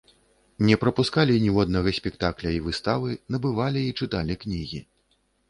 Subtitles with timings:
[0.69, 4.83] Не прапускалі ніводнага спектакля і выставы, набывалі і чыталі кнігі.